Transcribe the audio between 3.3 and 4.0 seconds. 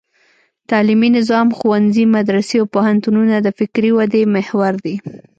د فکري